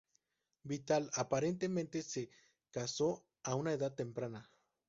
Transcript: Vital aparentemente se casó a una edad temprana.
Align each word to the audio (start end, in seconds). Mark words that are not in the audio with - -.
Vital 0.63 1.11
aparentemente 1.13 2.01
se 2.01 2.31
casó 2.71 3.23
a 3.43 3.53
una 3.53 3.73
edad 3.73 3.93
temprana. 3.93 4.49